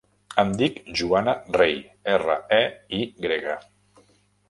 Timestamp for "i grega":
3.03-3.59